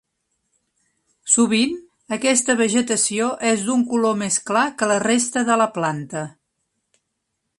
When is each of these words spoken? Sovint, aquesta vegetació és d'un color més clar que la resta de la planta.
Sovint, 1.33 1.75
aquesta 2.17 2.55
vegetació 2.61 3.29
és 3.51 3.67
d'un 3.67 3.85
color 3.93 4.17
més 4.23 4.41
clar 4.49 4.65
que 4.79 4.91
la 4.93 4.99
resta 5.07 5.47
de 5.51 5.59
la 5.65 5.71
planta. 5.79 6.27